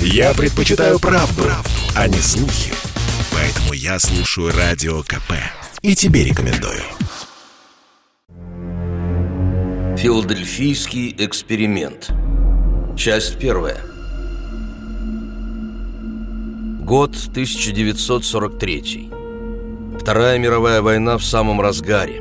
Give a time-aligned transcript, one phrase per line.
[0.00, 2.72] Я предпочитаю правду, правду, а не слухи.
[3.32, 5.32] Поэтому я слушаю Радио КП.
[5.82, 6.82] И тебе рекомендую.
[9.96, 12.10] Филадельфийский эксперимент.
[12.96, 13.80] Часть первая.
[16.80, 19.10] Год 1943.
[20.00, 22.20] Вторая мировая война в самом разгаре.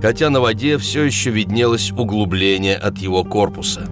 [0.00, 3.86] хотя на воде все еще виднелось углубление от его корпуса.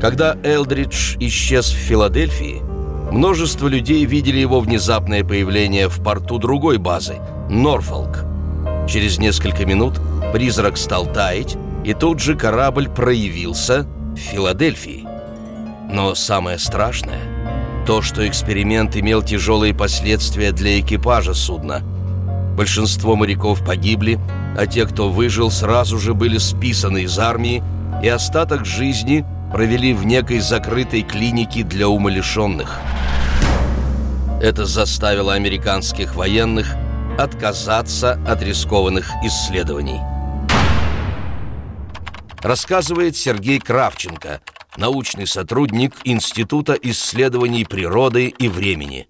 [0.00, 2.60] Когда Элдридж исчез в Филадельфии,
[3.12, 7.18] множество людей видели его внезапное появление в порту другой базы–
[7.50, 8.24] Норфолк.
[8.88, 10.00] Через несколько минут
[10.32, 15.06] призрак стал таять, и тут же корабль проявился в Филадельфии.
[15.88, 17.20] Но самое страшное–
[17.86, 21.82] то, что эксперимент имел тяжелые последствия для экипажа судна.
[22.56, 24.18] Большинство моряков погибли,
[24.58, 27.62] а те, кто выжил, сразу же были списаны из армии
[28.02, 32.80] и остаток жизни провели в некой закрытой клинике для умалишенных.
[34.42, 36.74] Это заставило американских военных
[37.16, 40.00] отказаться от рискованных исследований.
[42.42, 44.40] Рассказывает Сергей Кравченко–
[44.78, 49.06] научный сотрудник Института исследований природы и времени.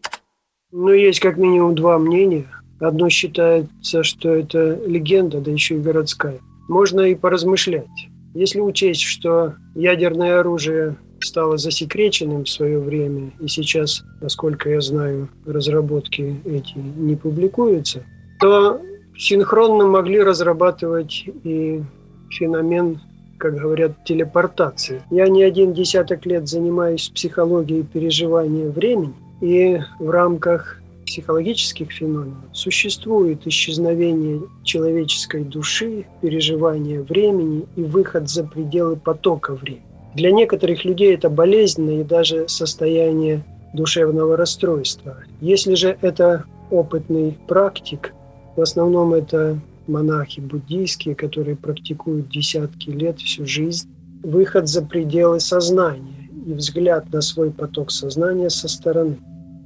[0.72, 2.46] Ну, есть как минимум два мнения.
[2.80, 6.38] Одно считается, что это легенда, да еще и городская.
[6.68, 7.86] Можно и поразмышлять.
[8.34, 15.28] Если учесть, что ядерное оружие стало засекреченным в свое время, и сейчас, насколько я знаю,
[15.46, 18.04] разработки эти не публикуются,
[18.40, 18.80] то
[19.16, 21.82] синхронно могли разрабатывать и
[22.30, 23.00] феномен
[23.38, 25.02] как говорят, телепортации.
[25.10, 33.46] Я не один десяток лет занимаюсь психологией переживания времени, и в рамках психологических феноменов существует
[33.46, 39.82] исчезновение человеческой души, переживание времени и выход за пределы потока времени.
[40.14, 45.18] Для некоторых людей это болезненно и даже состояние душевного расстройства.
[45.40, 48.12] Если же это опытный практик,
[48.56, 49.58] в основном это
[49.88, 53.88] монахи буддийские, которые практикуют десятки лет, всю жизнь,
[54.22, 59.18] выход за пределы сознания и взгляд на свой поток сознания со стороны.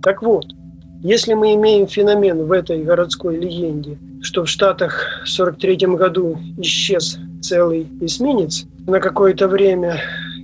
[0.03, 0.47] Так вот,
[1.03, 7.19] если мы имеем феномен в этой городской легенде, что в Штатах в 1943 году исчез
[7.41, 10.01] целый эсминец на какое-то время,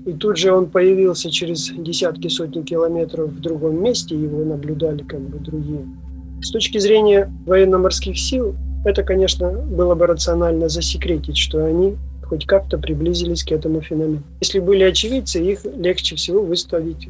[0.07, 5.21] и тут же он появился через десятки, сотни километров в другом месте, его наблюдали как
[5.21, 5.87] бы другие.
[6.41, 8.55] С точки зрения военно-морских сил,
[8.87, 14.23] это, конечно, было бы рационально засекретить, что они хоть как-то приблизились к этому феномену.
[14.41, 17.09] Если были очевидцы, их легче всего выставить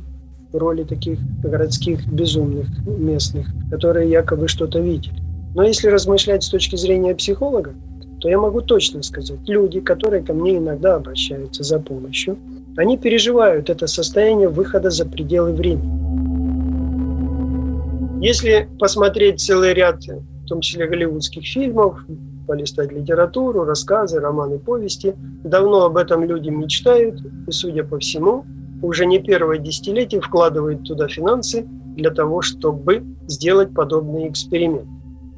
[0.52, 5.20] в роли таких городских безумных местных, которые якобы что-то видели.
[5.54, 7.74] Но если размышлять с точки зрения психолога,
[8.20, 12.38] то я могу точно сказать, люди, которые ко мне иногда обращаются за помощью,
[12.78, 16.06] они переживают это состояние выхода за пределы времени.
[18.24, 20.00] Если посмотреть целый ряд
[20.46, 21.98] в том числе голливудских фильмов,
[22.46, 25.14] полистать литературу, рассказы, романы, повести.
[25.42, 28.46] Давно об этом люди мечтают, и, судя по всему,
[28.80, 34.86] уже не первое десятилетие вкладывают туда финансы для того, чтобы сделать подобный эксперимент.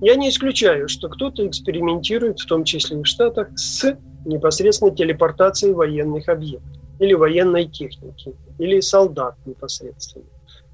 [0.03, 3.97] Я не исключаю, что кто-то экспериментирует, в том числе и в Штатах, с
[4.27, 10.27] непосредственно телепортацией военных объектов или военной техники, или солдат непосредственно.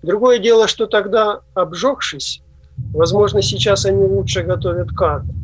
[0.02, 2.42] Другое дело, что тогда, обжегшись,
[2.92, 5.34] Возможно, сейчас они лучше готовят кадры.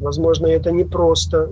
[0.00, 1.48] Возможно, это не просто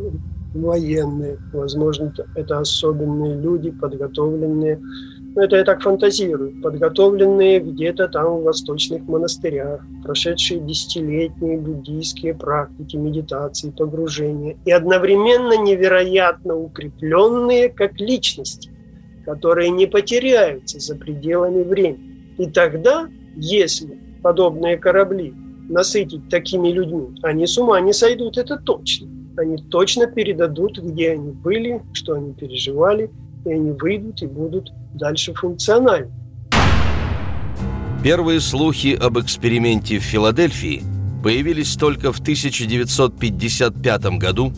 [0.55, 1.39] военные.
[1.53, 4.81] Возможно, это особенные люди, подготовленные.
[5.35, 6.61] Ну, это я так фантазирую.
[6.63, 14.57] Подготовленные где-то там в восточных монастырях, прошедшие десятилетние буддийские практики, медитации, погружения.
[14.65, 18.71] И одновременно невероятно укрепленные как личности,
[19.25, 22.35] которые не потеряются за пределами времени.
[22.39, 25.35] И тогда, если подобные корабли
[25.69, 29.09] насытить такими людьми, они с ума не сойдут, это точно.
[29.37, 33.11] Они точно передадут, где они были, что они переживали,
[33.45, 36.11] и они выйдут и будут дальше функциональны.
[38.03, 40.83] Первые слухи об эксперименте в Филадельфии
[41.23, 44.53] появились только в 1955 году,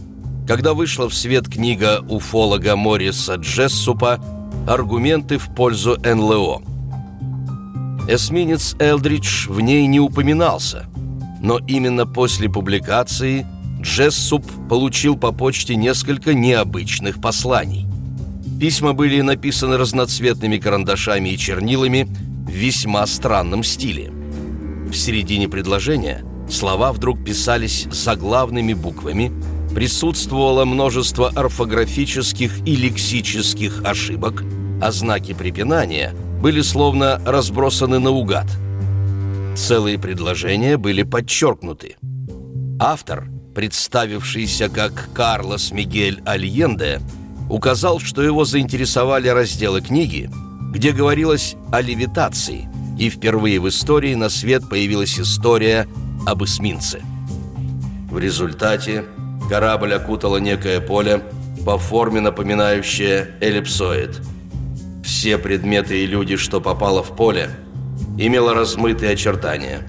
[0.46, 4.20] когда вышла в свет книга уфолога Мориса Джессупа
[4.66, 6.69] «Аргументы в пользу НЛО».
[8.12, 10.86] Эсминец Элдридж в ней не упоминался,
[11.40, 13.46] но именно после публикации
[13.80, 17.86] Джессуп получил по почте несколько необычных посланий.
[18.58, 22.08] Письма были написаны разноцветными карандашами и чернилами
[22.48, 24.10] в весьма странном стиле.
[24.88, 29.30] В середине предложения слова вдруг писались заглавными буквами,
[29.72, 34.42] присутствовало множество орфографических и лексических ошибок,
[34.82, 38.46] а знаки препинания были словно разбросаны наугад.
[39.56, 41.96] Целые предложения были подчеркнуты.
[42.78, 47.00] Автор, представившийся как Карлос Мигель Альенде,
[47.50, 50.30] указал, что его заинтересовали разделы книги,
[50.72, 55.88] где говорилось о левитации, и впервые в истории на свет появилась история
[56.26, 57.02] об эсминце.
[58.10, 59.04] В результате
[59.48, 61.22] корабль окутало некое поле,
[61.66, 64.20] по форме напоминающее эллипсоид.
[65.04, 67.50] Все предметы и люди, что попало в поле,
[68.18, 69.86] имело размытые очертания.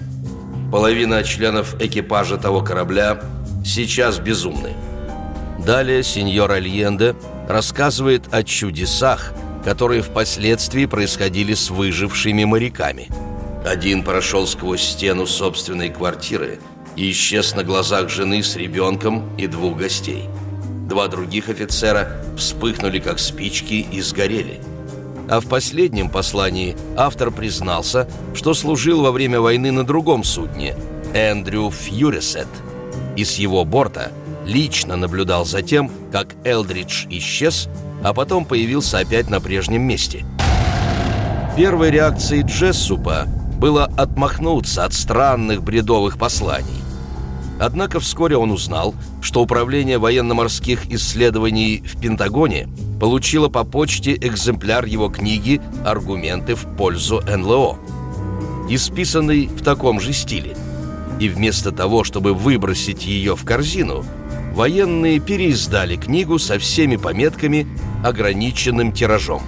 [0.70, 3.20] Половина членов экипажа того корабля
[3.64, 4.72] сейчас безумны.
[5.64, 7.14] Далее сеньор Альенде
[7.48, 9.32] рассказывает о чудесах,
[9.64, 13.08] которые впоследствии происходили с выжившими моряками.
[13.64, 16.58] Один прошел сквозь стену собственной квартиры
[16.96, 20.24] и исчез на глазах жены с ребенком и двух гостей.
[20.88, 24.60] Два других офицера вспыхнули как спички и сгорели.
[25.32, 30.76] А в последнем послании автор признался, что служил во время войны на другом судне–
[31.14, 32.48] Эндрю Фьюресет.
[33.16, 34.12] И с его борта
[34.44, 37.68] лично наблюдал за тем, как Элдридж исчез–
[38.02, 40.24] а потом появился опять на прежнем месте.
[41.56, 43.26] Первой реакцией Джессупа
[43.58, 46.81] было отмахнуться от странных бредовых посланий.
[47.62, 52.68] Однако вскоре он узнал, что Управление военно-морских исследований в Пентагоне
[52.98, 57.78] получило по почте экземпляр его книги «Аргументы в пользу НЛО»,
[58.68, 60.56] исписанный в таком же стиле.
[61.20, 64.04] И вместо того, чтобы выбросить ее в корзину–
[64.54, 67.66] военные переиздали книгу со всеми пометками
[68.04, 69.42] ограниченным тиражом.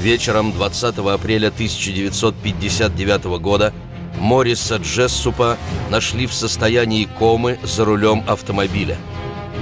[0.00, 3.72] Вечером 20 апреля 1959 года
[4.18, 5.58] Мориса Джессупа
[5.90, 8.96] нашли в состоянии комы за рулем автомобиля.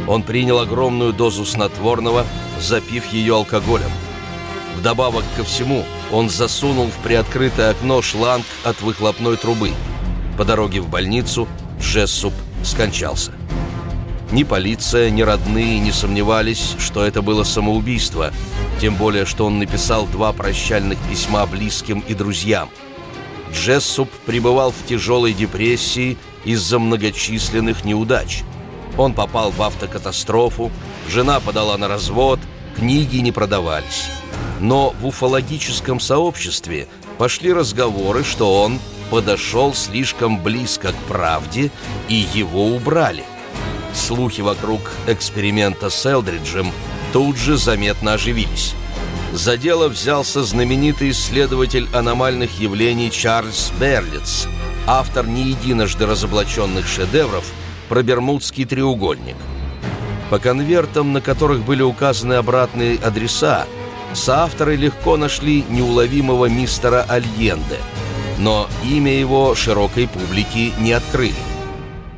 [0.07, 2.27] Он принял огромную дозу снотворного,
[2.61, 3.91] запив ее алкоголем.
[4.77, 9.73] Вдобавок ко всему, он засунул в приоткрытое окно шланг от выхлопной трубы.
[10.37, 11.47] По дороге в больницу
[11.81, 12.33] Джессуп
[12.65, 13.33] скончался.
[14.33, 18.33] Ни полиция, ни родные не сомневались, что это было самоубийство,
[18.81, 22.71] тем более, что он написал два прощальных письма близким и друзьям.
[23.53, 28.43] Джессуп пребывал в тяжелой депрессии из-за многочисленных неудач.
[28.99, 30.71] Он попал в автокатастрофу,
[31.09, 32.41] жена подала на развод,
[32.77, 34.07] книги не продавались.
[34.61, 36.89] Но в уфологическом сообществе
[37.19, 41.71] пошли разговоры, что он подошел слишком близко к правде,
[42.09, 43.25] и его убрали.
[43.95, 46.73] Слухи вокруг эксперимента с Элдриджем
[47.13, 48.75] тут же заметно оживились.
[49.33, 54.47] За дело взялся знаменитый исследователь аномальных явлений Чарльз Берлиц,
[54.87, 57.45] автор не единожды разоблаченных шедевров
[57.89, 59.37] про Бермудский треугольник.
[60.31, 63.67] По конвертам, на которых были указаны обратные адреса,
[64.15, 67.79] соавторы легко нашли неуловимого мистера Альенде–
[68.43, 71.35] но имя его широкой публике не открыли.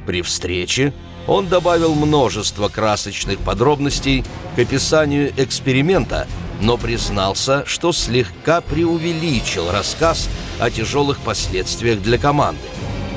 [0.07, 0.95] При встрече
[1.27, 4.25] он добавил множество красочных подробностей
[4.57, 6.27] к описанию эксперимента,
[6.61, 12.63] но признался, что слегка преувеличил рассказ о тяжелых последствиях для команды.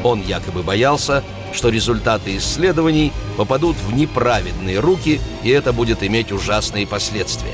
[0.03, 6.85] Он якобы боялся, что результаты исследований попадут в неправедные руки, и это будет иметь ужасные
[6.85, 7.53] последствия.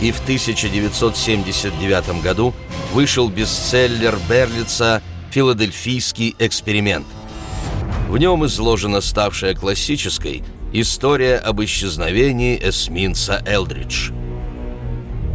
[0.00, 2.52] И в 1979 году
[2.92, 7.06] вышел бестселлер Берлица «Филадельфийский эксперимент».
[8.08, 14.10] В нем изложена ставшая классической история об исчезновении эсминца Элдридж.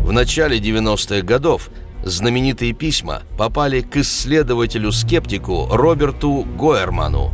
[0.09, 1.69] В начале 90-х годов
[2.03, 7.31] знаменитые письма попали к исследователю-скептику Роберту Гойерману,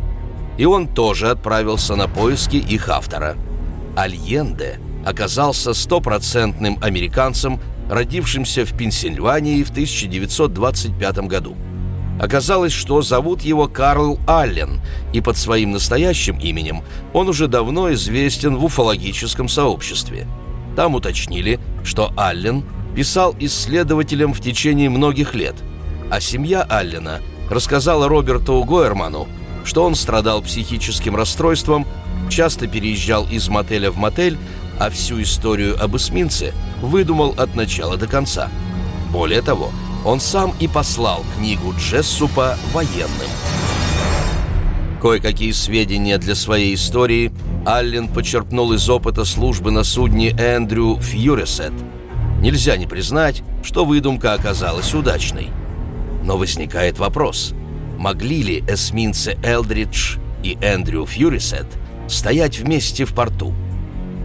[0.58, 3.38] и он тоже отправился на поиски их автора.
[3.96, 11.56] Альенде оказался стопроцентным американцем, родившимся в Пенсильвании в 1925 году.
[12.20, 14.82] Оказалось, что зовут его Карл Аллен,
[15.14, 20.28] и под своим настоящим именем он уже давно известен в уфологическом сообществе.
[20.76, 22.64] Там уточнили, что Аллен
[22.96, 25.56] писал исследователям в течение многих лет,
[26.12, 29.28] А семья Аллена рассказала Роберту Гойерману,
[29.64, 31.86] что он страдал психическим расстройством,
[32.30, 34.38] часто переезжал из мотеля в мотель,
[34.80, 38.50] а всю историю об эсминце выдумал от начала до конца.
[39.12, 39.72] Более того,
[40.06, 43.30] он сам и послал книгу Джессупа военным.
[45.02, 47.32] Кое-какие сведения для своей истории
[47.66, 51.74] Аллен почерпнул из опыта службы на судне Эндрю Фьюресет.
[52.40, 55.50] Нельзя не признать, что выдумка оказалась удачной.
[56.24, 57.56] Но возникает вопрос,
[57.98, 61.66] могли ли эсминцы Элдридж и Эндрю Фьюрисет
[62.08, 63.52] стоять вместе в порту?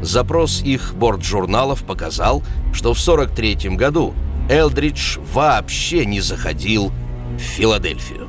[0.03, 2.43] Запрос их борт-журналов показал,
[2.75, 4.13] что в 43 году
[4.51, 6.93] Элдридж вообще не заходил
[7.37, 8.29] в Филадельфию.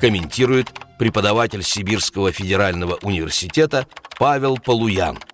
[0.00, 3.86] Комментирует преподаватель Сибирского федерального университета
[4.18, 5.18] Павел Полуян–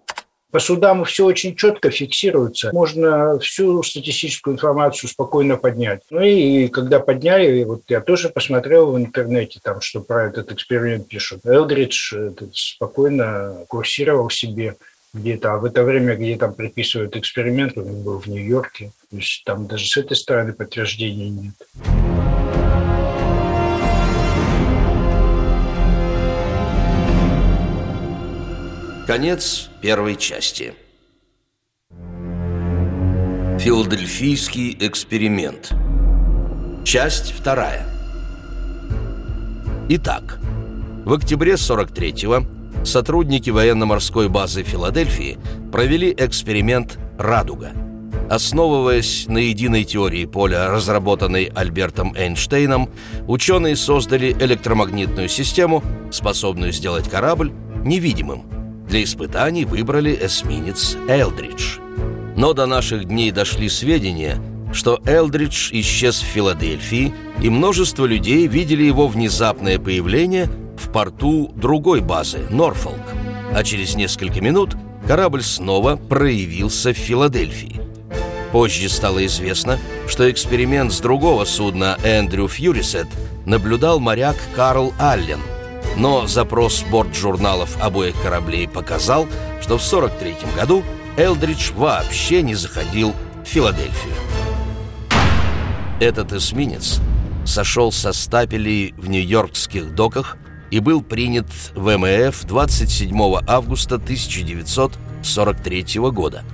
[0.50, 2.70] по судам все очень четко фиксируется.
[2.72, 6.00] Можно всю статистическую информацию спокойно поднять.
[6.10, 11.06] Ну и когда подняли, вот я тоже посмотрел в интернете, там, что про этот эксперимент
[11.06, 11.46] пишут.
[11.46, 14.76] Элдридж этот, спокойно курсировал себе
[15.14, 18.90] где-то, а в это время, где там приписывают эксперимент, он был в Нью-Йорке.
[19.10, 22.19] То есть там даже с этой стороны подтверждений нет.
[29.10, 30.72] Конец первой части.
[33.58, 35.72] Филадельфийский эксперимент.
[36.84, 37.88] Часть вторая.
[39.88, 40.38] Итак,
[41.04, 45.40] в октябре 43-го сотрудники военно-морской базы Филадельфии
[45.72, 47.72] провели эксперимент «Радуга».
[48.30, 52.88] Основываясь на единой теории поля, разработанной Альбертом Эйнштейном,
[53.26, 57.50] ученые создали электромагнитную систему, способную сделать корабль
[57.84, 58.44] невидимым–
[58.90, 61.78] для испытаний выбрали эсминец «Элдридж».
[62.36, 64.36] Но до наших дней дошли сведения,
[64.72, 72.00] что Элдридж исчез в Филадельфии, и множество людей видели его внезапное появление в порту другой
[72.00, 72.96] базы– Норфолк.
[73.54, 77.80] А через несколько минут корабль снова проявился в Филадельфии.
[78.52, 79.78] Позже стало известно,
[80.08, 83.06] что эксперимент с другого судна Эндрю Фьюрисет
[83.46, 85.40] наблюдал моряк Карл Аллен–
[86.00, 89.28] но запрос борт-журналов обоих кораблей показал,
[89.60, 90.82] что в 43 году
[91.18, 93.14] Элдридж вообще не заходил
[93.44, 94.14] в Филадельфию.
[96.00, 97.00] Этот эсминец
[97.44, 100.38] сошел со стапелей в нью-йоркских доках
[100.70, 103.14] и был принят в МФ 27
[103.46, 106.44] августа 1943 года.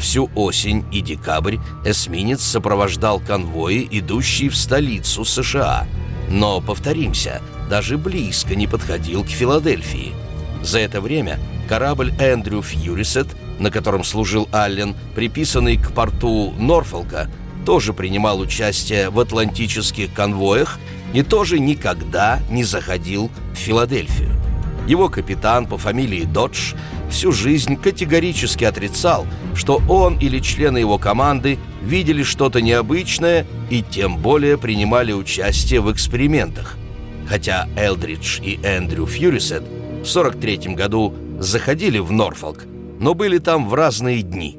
[0.00, 5.86] Всю осень и декабрь эсминец сопровождал конвои, идущие в столицу США.
[6.28, 10.14] Но, повторимся, даже близко не подходил к Филадельфии.
[10.62, 11.38] За это время
[11.68, 13.28] корабль Эндрю Фьюрисет,
[13.58, 17.30] на котором служил Аллен, приписанный к порту Норфолка,
[17.64, 20.78] тоже принимал участие в атлантических конвоях
[21.12, 24.43] и тоже никогда не заходил в Филадельфию.
[24.86, 26.74] Его капитан по фамилии Додж
[27.10, 34.18] всю жизнь категорически отрицал, что он или члены его команды видели что-то необычное и тем
[34.18, 36.76] более принимали участие в экспериментах
[37.26, 39.62] хотя Элдридж и Эндрю Фьюрисет
[40.02, 42.64] в 43 году заходили в Норфолк,
[42.98, 44.58] но были там в разные дни.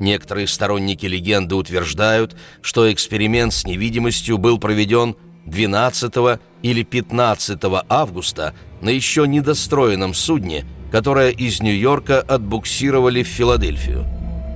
[0.00, 5.16] Некоторые сторонники легенды утверждают, что эксперимент с невидимостью был проведен
[5.46, 14.06] 12 или 15 августа на еще недостроенном судне, которое из Нью-Йорка отбуксировали в Филадельфию.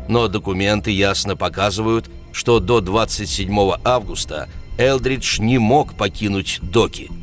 [0.09, 4.49] Но документы ясно показывают, что до 27 августа
[4.79, 7.11] Элдридж не мог покинуть доки–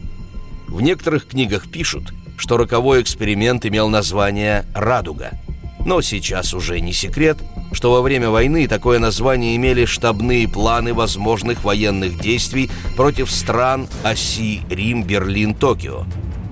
[0.73, 5.33] в некоторых книгах пишут, что роковой эксперимент имел название «Радуга».
[5.85, 7.37] Но сейчас уже не секрет,
[7.73, 14.61] что во время войны такое название имели штабные планы возможных военных действий против стран оси
[14.69, 16.05] Рим, Берлин, Токио.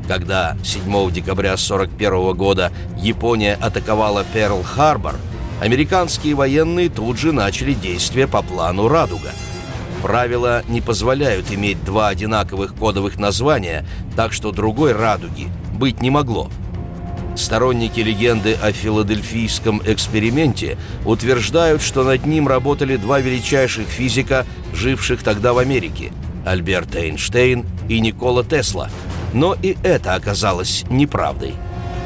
[0.07, 5.15] Когда 7 декабря 1941 года Япония атаковала Перл-Харбор,
[5.61, 9.29] американские военные тут же начали действия по плану «Радуга».
[10.01, 13.85] Правила не позволяют иметь два одинаковых кодовых названия,
[14.15, 15.47] так что другой «Радуги»
[15.77, 16.49] быть не могло.
[17.41, 25.53] Сторонники легенды о филадельфийском эксперименте утверждают, что над ним работали два величайших физика, живших тогда
[25.53, 26.13] в Америке–
[26.45, 28.91] Альберт Эйнштейн и Никола Тесла.
[29.33, 31.55] Но и это оказалось неправдой.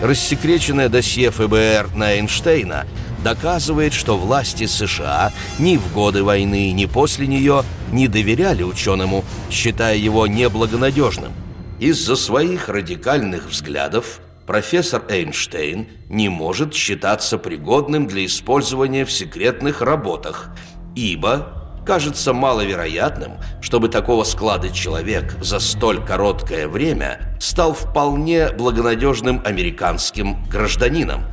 [0.01, 2.86] Рассекреченное досье ФБР на Эйнштейна–
[3.25, 9.98] доказывает, что власти США ни в годы войны, ни после нее не доверяли ученому, считая
[9.98, 11.34] его неблагонадежным.
[11.80, 20.50] Из-за своих радикальных взглядов профессор Эйнштейн не может считаться пригодным для использования в секретных работах,
[20.96, 30.44] ибо кажется маловероятным, чтобы такого склада человек за столь короткое время стал вполне благонадежным американским
[30.46, 31.25] гражданином,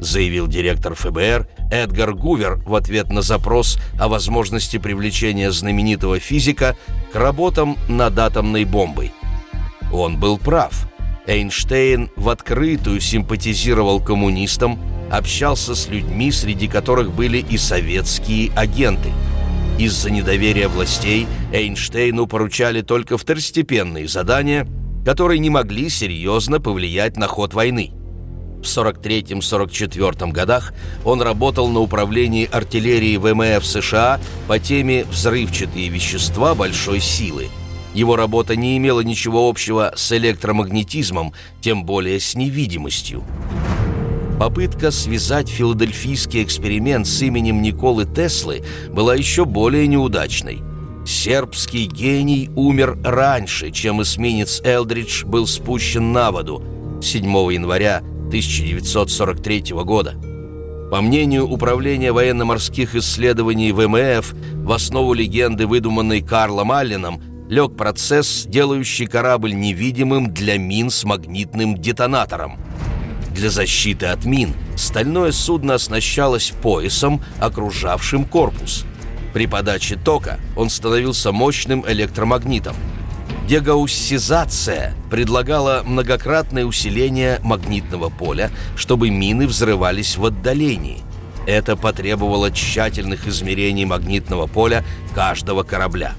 [0.00, 6.76] заявил директор ФБР Эдгар Гувер в ответ на запрос о возможности привлечения знаменитого физика
[7.12, 9.12] к работам над атомной бомбой.
[9.92, 10.89] Он был прав.
[11.26, 14.78] Эйнштейн в открытую симпатизировал коммунистам,
[15.10, 19.10] общался с людьми, среди которых были и советские агенты.
[19.78, 24.66] Из-за недоверия властей Эйнштейну поручали только второстепенные задания,
[25.04, 27.92] которые не могли серьезно повлиять на ход войны.
[28.60, 30.74] В 43-44 годах
[31.04, 37.48] он работал на управлении артиллерии ВМФ США по теме «Взрывчатые вещества большой силы».
[37.94, 43.24] Его работа не имела ничего общего с электромагнетизмом, тем более с невидимостью.
[44.38, 50.62] Попытка связать филадельфийский эксперимент с именем Николы Теслы была еще более неудачной.
[51.04, 56.62] Сербский гений умер раньше, чем эсминец Элдридж был спущен на воду
[57.02, 60.14] 7 января 1943 года.
[60.90, 64.32] По мнению Управления военно-морских исследований ВМФ,
[64.64, 67.20] в основу легенды, выдуманной Карлом Алленом,
[67.50, 72.60] лег процесс, делающий корабль невидимым для мин с магнитным детонатором.
[73.34, 78.84] Для защиты от мин стальное судно оснащалось поясом, окружавшим корпус.
[79.34, 82.76] При подаче тока он становился мощным электромагнитом.
[83.48, 91.02] Дегауссизация предлагала многократное усиление магнитного поля, чтобы мины взрывались в отдалении.
[91.48, 94.84] Это потребовало тщательных измерений магнитного поля
[95.16, 96.14] каждого корабля.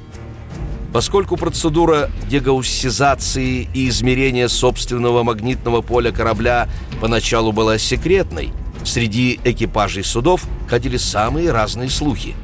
[0.93, 6.67] Поскольку процедура дегауссизации и измерения собственного магнитного поля корабля
[6.99, 8.51] поначалу была секретной,
[8.83, 12.35] среди экипажей судов ходили самые разные слухи.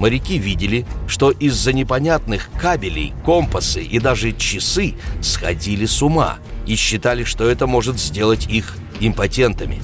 [0.00, 7.24] Моряки видели, что из-за непонятных кабелей, компасы и даже часы сходили с ума и считали,
[7.24, 9.80] что это может сделать их импотентами.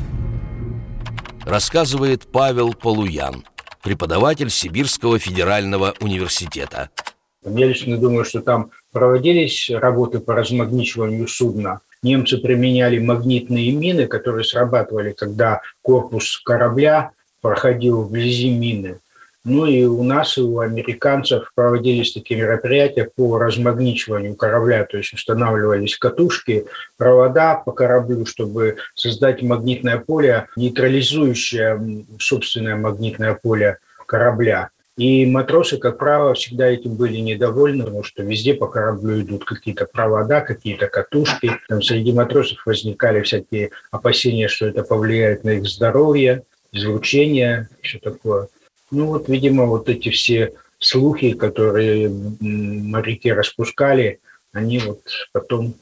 [1.45, 3.45] Рассказывает Павел Полуян,
[3.83, 6.91] преподаватель Сибирского федерального университета–
[7.45, 11.81] я лично думаю, что там проводились работы по размагничиванию судна.
[12.03, 18.99] Немцы применяли магнитные мины, которые срабатывали, когда корпус корабля проходил вблизи мины.
[19.45, 25.15] Ну и у нас, и у американцев проводились такие мероприятия по размагничиванию корабля, то есть
[25.15, 26.67] устанавливались катушки,
[26.99, 34.69] провода по кораблю, чтобы создать магнитное поле, нейтрализующее собственное магнитное поле корабля.
[35.01, 39.87] И матросы, как правило, всегда этим были недовольны, потому что везде по кораблю идут какие-то
[39.87, 41.53] провода, какие-то катушки.
[41.71, 48.49] Там среди матросов возникали всякие опасения, что это повлияет на их здоровье, излучение, все такое.
[48.91, 54.21] Ну вот, видимо, вот эти все слухи, которые моряки распускали,
[54.53, 55.01] они вот
[55.33, 55.77] потом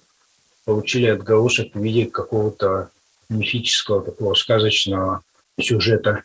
[0.64, 2.90] получили отголосок в виде какого-то
[3.28, 5.24] мифического такого сказочного
[5.60, 6.22] сюжета.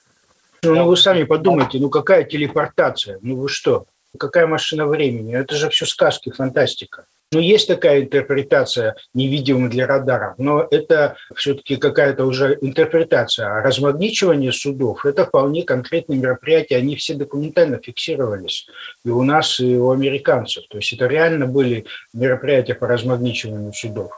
[0.63, 3.19] Ну, вы сами подумайте, ну какая телепортация?
[3.21, 3.85] Ну вы что?
[4.17, 5.35] Какая машина времени?
[5.35, 7.05] Это же все сказки, фантастика.
[7.33, 13.47] Ну, есть такая интерпретация невидимая для радара, но это все-таки какая-то уже интерпретация.
[13.47, 18.67] А размагничивание судов– это вполне конкретные мероприятия, они все документально фиксировались
[19.03, 20.65] и у нас, и у американцев.
[20.69, 24.11] То есть это реально были мероприятия по размагничиванию судов.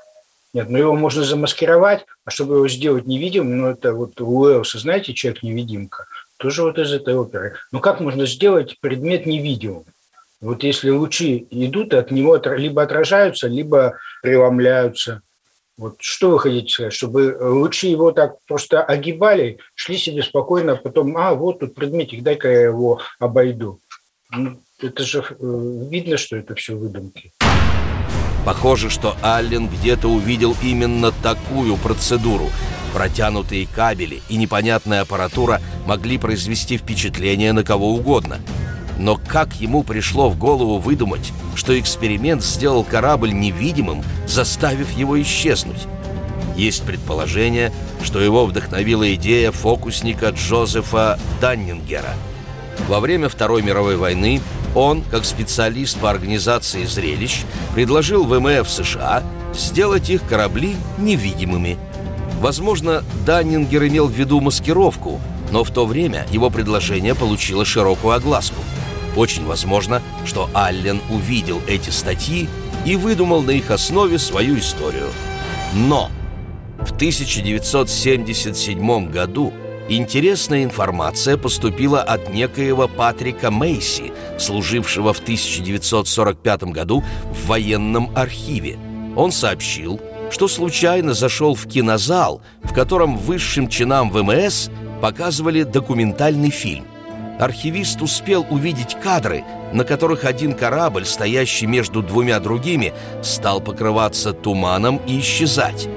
[0.56, 4.80] Нет, ну его можно замаскировать, а чтобы его сделать невидимым, ну это вот у Уэллса,
[4.80, 6.06] знаете, человек-невидимка,
[6.38, 7.56] тоже вот из этой оперы.
[7.72, 9.86] Но как можно сделать предмет невидимым?
[10.42, 15.22] Вот если лучи идут, от него либо отражаются, либо преломляются.
[15.78, 16.94] Вот что вы хотите сказать?
[16.94, 22.24] Чтобы лучи его так просто огибали, шли себе спокойно, а потом, а, вот тут предметик,
[22.24, 23.82] дай-ка я его обойду.
[24.32, 27.34] Ну, это же э, видно, что это все выдумки.
[28.46, 32.50] Похоже, что Аллен где-то увидел именно такую процедуру.
[32.96, 38.40] Протянутые кабели и непонятная аппаратура могли произвести впечатление на кого угодно.
[38.98, 45.88] Но как ему пришло в голову выдумать, что эксперимент сделал корабль невидимым, заставив его исчезнуть?
[46.56, 52.14] Есть предположение, что его вдохновила идея фокусника Джозефа Даннингера.
[52.88, 54.40] Во время Второй мировой войны
[54.74, 57.42] он, как специалист по организации зрелищ,
[57.74, 59.22] предложил ВМФ США
[59.54, 61.78] сделать их корабли невидимыми.
[62.40, 65.22] Возможно, Даннингер имел в виду маскировку,
[65.52, 68.62] но в то время его предложение получило широкую огласку.
[69.16, 72.50] Очень возможно, что Аллен увидел эти статьи
[72.86, 75.08] и выдумал на их основе свою историю.
[75.74, 76.10] Но
[76.80, 79.54] в 1977 году
[79.88, 88.80] Интересная информация поступила от некоего Патрика Мейси, служившего в 1945 году в военном архиве.
[89.16, 94.70] Он сообщил, что случайно зашел в кинозал, в котором высшим чинам ВМС
[95.02, 96.86] показывали документальный фильм.
[97.40, 105.02] Архивист успел увидеть кадры, на которых один корабль, стоящий между двумя другими, стал покрываться туманом
[105.06, 105.90] и исчезать.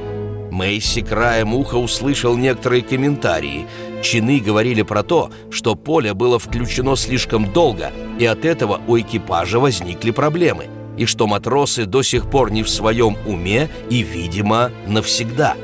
[0.51, 3.69] Мэйси краем уха услышал некоторые комментарии.
[4.03, 9.61] Чины говорили про то, что поле было включено слишком долго, и от этого у экипажа
[9.61, 10.67] возникли проблемы,
[10.99, 15.55] и что матросы до сих пор не в своем уме и, видимо, навсегда.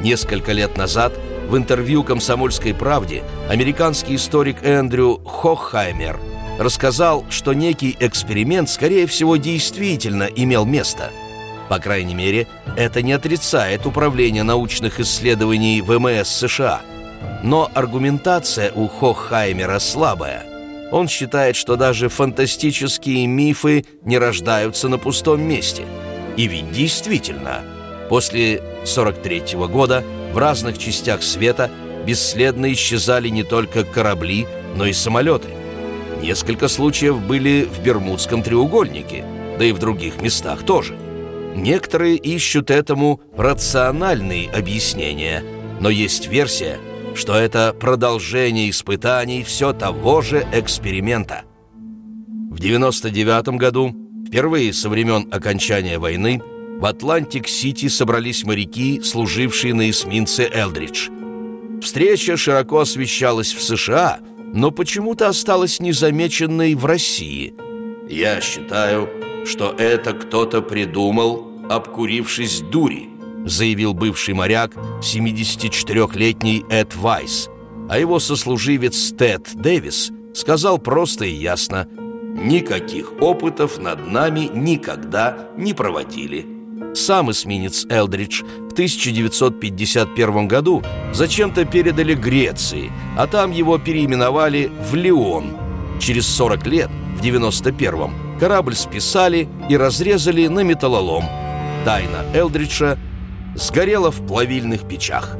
[0.00, 1.12] Несколько лет назад
[1.48, 6.18] в интервью «Комсомольской правде» американский историк Эндрю Хохаймер
[6.58, 11.10] рассказал, что некий эксперимент, скорее всего, действительно имел место–
[11.68, 16.80] по крайней мере, это не отрицает Управление научных исследований ВМС США.
[17.42, 20.55] Но аргументация у Хохаймера слабая.
[20.92, 25.84] Он считает, что даже фантастические мифы не рождаются на пустом месте.
[26.36, 27.62] И ведь действительно,
[28.08, 31.70] после 43 -го года в разных частях света
[32.06, 34.46] бесследно исчезали не только корабли,
[34.76, 35.48] но и самолеты.
[36.22, 39.24] Несколько случаев были в Бермудском треугольнике,
[39.58, 40.96] да и в других местах тоже–
[41.56, 45.42] Некоторые ищут этому рациональные объяснения,
[45.80, 46.78] но есть версия,
[47.16, 51.44] что это продолжение испытаний все того же эксперимента.
[52.50, 53.94] В 99 году,
[54.28, 56.42] впервые со времен окончания войны,
[56.78, 61.08] в Атлантик-Сити собрались моряки, служившие на эсминце «Элдридж».
[61.80, 64.18] Встреча широко освещалась в США,
[64.52, 67.54] но почему-то осталась незамеченной в России.
[68.08, 69.08] Я считаю,
[69.46, 73.08] что это кто-то придумал, обкурившись дури,
[73.46, 77.48] заявил бывший моряк, 74-летний Эд Вайс.
[77.88, 81.88] А его сослуживец Тед Дэвис сказал просто и ясно
[82.36, 86.46] «Никаких опытов над нами никогда не проводили».
[86.94, 90.82] Сам эсминец «Элдридж» в 1951 году
[91.12, 95.56] зачем-то передали Греции, а там его переименовали в «Леон».
[96.00, 101.24] Через 40 лет, в 91-м, корабль списали и разрезали на металлолом.
[101.84, 102.98] Тайна Элдриджа
[103.56, 105.36] сгорела в плавильных печах.